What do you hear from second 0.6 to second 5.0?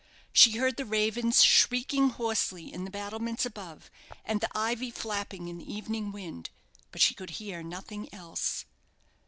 the ravens shrieking hoarsely in the battlements above, and the ivy